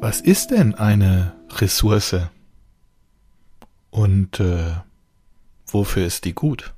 Was 0.00 0.20
ist 0.20 0.52
denn 0.52 0.76
eine 0.76 1.34
Ressource? 1.50 2.14
Und 3.90 4.38
äh, 4.38 4.76
wofür 5.66 6.06
ist 6.06 6.24
die 6.24 6.34
gut? 6.34 6.72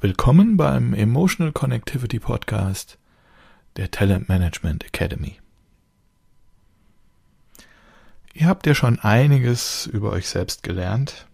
Willkommen 0.00 0.56
beim 0.56 0.94
Emotional 0.94 1.52
Connectivity 1.52 2.18
Podcast 2.18 2.98
der 3.76 3.90
Talent 3.90 4.30
Management 4.30 4.86
Academy. 4.86 5.38
Ihr 8.32 8.46
habt 8.46 8.66
ja 8.66 8.74
schon 8.74 9.00
einiges 9.00 9.84
über 9.84 10.12
euch 10.12 10.28
selbst 10.30 10.62
gelernt. 10.62 11.26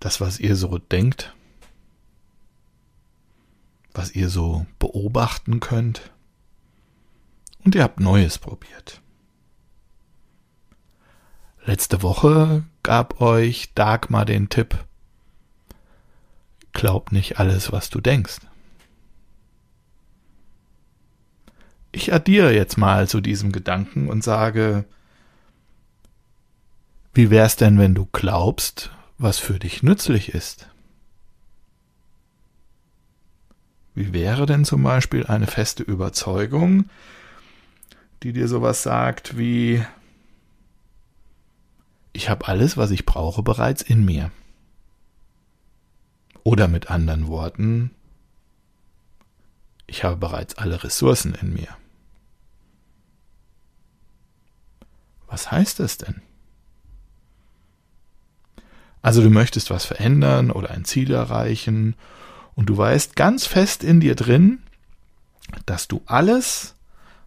Das, 0.00 0.20
was 0.20 0.40
ihr 0.40 0.56
so 0.56 0.78
denkt, 0.78 1.32
was 3.92 4.14
ihr 4.14 4.28
so 4.28 4.66
beobachten 4.78 5.60
könnt. 5.60 6.10
Und 7.64 7.74
ihr 7.74 7.82
habt 7.82 8.00
Neues 8.00 8.38
probiert. 8.38 9.00
Letzte 11.64 12.02
Woche 12.02 12.64
gab 12.82 13.20
euch 13.20 13.74
Dagmar 13.74 14.24
den 14.24 14.48
Tipp, 14.48 14.84
glaub 16.72 17.12
nicht 17.12 17.38
alles, 17.38 17.70
was 17.70 17.90
du 17.90 18.00
denkst. 18.00 18.38
Ich 21.92 22.12
addiere 22.12 22.54
jetzt 22.54 22.78
mal 22.78 23.08
zu 23.08 23.20
diesem 23.20 23.52
Gedanken 23.52 24.08
und 24.08 24.24
sage, 24.24 24.84
wie 27.12 27.30
wär's 27.30 27.56
denn, 27.56 27.78
wenn 27.78 27.94
du 27.94 28.06
glaubst, 28.12 28.90
was 29.18 29.38
für 29.38 29.58
dich 29.58 29.82
nützlich 29.82 30.30
ist? 30.30 30.70
Wie 34.00 34.14
wäre 34.14 34.46
denn 34.46 34.64
zum 34.64 34.82
Beispiel 34.82 35.26
eine 35.26 35.46
feste 35.46 35.82
Überzeugung, 35.82 36.88
die 38.22 38.32
dir 38.32 38.48
sowas 38.48 38.82
sagt 38.82 39.36
wie 39.36 39.84
ich 42.14 42.30
habe 42.30 42.48
alles, 42.48 42.78
was 42.78 42.92
ich 42.92 43.04
brauche, 43.04 43.42
bereits 43.42 43.82
in 43.82 44.06
mir. 44.06 44.30
Oder 46.44 46.66
mit 46.66 46.90
anderen 46.90 47.28
Worten, 47.28 47.90
ich 49.86 50.02
habe 50.02 50.16
bereits 50.16 50.56
alle 50.56 50.82
Ressourcen 50.82 51.34
in 51.34 51.52
mir. 51.52 51.68
Was 55.26 55.52
heißt 55.52 55.78
das 55.78 55.98
denn? 55.98 56.22
Also 59.02 59.20
du 59.20 59.28
möchtest 59.28 59.68
was 59.68 59.84
verändern 59.84 60.50
oder 60.50 60.70
ein 60.70 60.86
Ziel 60.86 61.12
erreichen 61.12 61.96
und 62.54 62.66
du 62.66 62.76
weißt 62.76 63.16
ganz 63.16 63.46
fest 63.46 63.84
in 63.84 64.00
dir 64.00 64.14
drin, 64.14 64.60
dass 65.66 65.88
du 65.88 66.02
alles, 66.06 66.74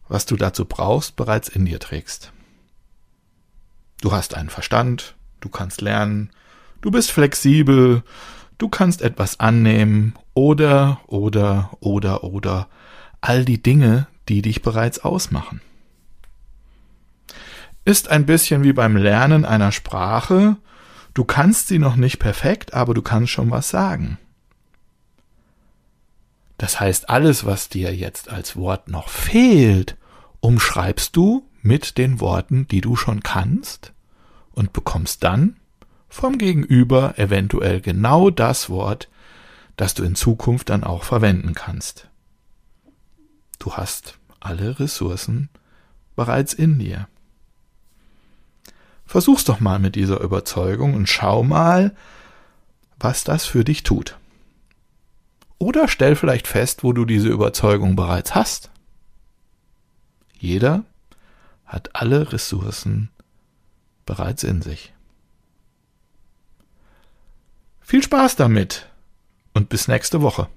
was 0.07 0.25
du 0.25 0.35
dazu 0.35 0.65
brauchst, 0.65 1.15
bereits 1.15 1.49
in 1.49 1.65
dir 1.65 1.79
trägst. 1.79 2.31
Du 4.01 4.11
hast 4.11 4.35
einen 4.35 4.49
Verstand, 4.49 5.15
du 5.39 5.49
kannst 5.49 5.81
lernen, 5.81 6.29
du 6.81 6.91
bist 6.91 7.11
flexibel, 7.11 8.03
du 8.57 8.69
kannst 8.69 9.01
etwas 9.01 9.39
annehmen 9.39 10.13
oder, 10.33 11.01
oder, 11.07 11.71
oder, 11.79 12.23
oder 12.23 12.67
all 13.21 13.45
die 13.45 13.61
Dinge, 13.61 14.07
die 14.29 14.41
dich 14.41 14.61
bereits 14.61 14.99
ausmachen. 14.99 15.61
Ist 17.85 18.09
ein 18.09 18.25
bisschen 18.25 18.63
wie 18.63 18.73
beim 18.73 18.95
Lernen 18.95 19.45
einer 19.45 19.71
Sprache, 19.71 20.57
du 21.13 21.23
kannst 21.25 21.67
sie 21.67 21.79
noch 21.79 21.95
nicht 21.95 22.19
perfekt, 22.19 22.73
aber 22.73 22.93
du 22.93 23.01
kannst 23.01 23.31
schon 23.31 23.51
was 23.51 23.69
sagen. 23.69 24.17
Das 26.63 26.79
heißt, 26.79 27.09
alles, 27.09 27.43
was 27.43 27.67
dir 27.67 27.93
jetzt 27.93 28.29
als 28.29 28.55
Wort 28.55 28.87
noch 28.87 29.09
fehlt, 29.09 29.97
umschreibst 30.39 31.13
du 31.13 31.45
mit 31.61 31.97
den 31.97 32.21
Worten, 32.21 32.69
die 32.69 32.79
du 32.79 32.95
schon 32.95 33.21
kannst 33.21 33.91
und 34.53 34.71
bekommst 34.71 35.25
dann 35.25 35.57
vom 36.07 36.37
Gegenüber 36.37 37.19
eventuell 37.19 37.81
genau 37.81 38.29
das 38.29 38.69
Wort, 38.69 39.09
das 39.75 39.93
du 39.93 40.03
in 40.03 40.15
Zukunft 40.15 40.69
dann 40.69 40.85
auch 40.85 41.03
verwenden 41.03 41.53
kannst. 41.53 42.07
Du 43.59 43.73
hast 43.73 44.17
alle 44.39 44.79
Ressourcen 44.79 45.49
bereits 46.15 46.53
in 46.53 46.79
dir. 46.79 47.09
Versuch's 49.05 49.43
doch 49.43 49.59
mal 49.59 49.79
mit 49.79 49.95
dieser 49.95 50.21
Überzeugung 50.21 50.93
und 50.93 51.09
schau 51.09 51.43
mal, 51.43 51.93
was 53.01 53.25
das 53.25 53.45
für 53.45 53.65
dich 53.65 53.83
tut. 53.83 54.17
Oder 55.63 55.87
stell 55.87 56.17
vielleicht 56.17 56.45
fest, 56.45 56.83
wo 56.83 56.91
du 56.91 57.05
diese 57.05 57.29
Überzeugung 57.29 57.95
bereits 57.95 58.35
hast. 58.35 58.69
Jeder 60.37 60.83
hat 61.65 61.95
alle 61.95 62.33
Ressourcen 62.33 63.09
bereits 64.05 64.43
in 64.43 64.61
sich. 64.61 64.93
Viel 67.79 68.03
Spaß 68.03 68.35
damit 68.35 68.89
und 69.53 69.69
bis 69.69 69.87
nächste 69.87 70.21
Woche. 70.21 70.49